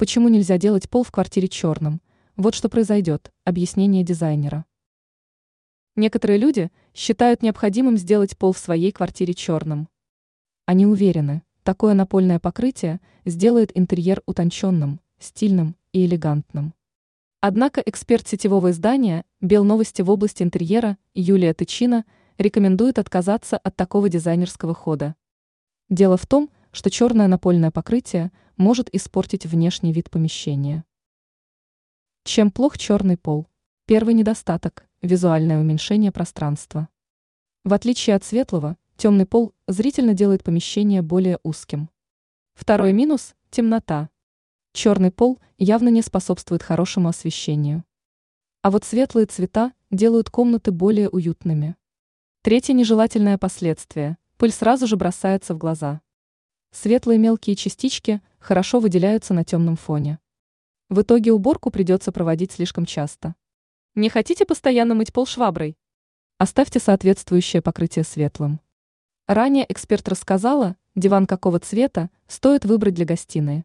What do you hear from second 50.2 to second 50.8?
комнаты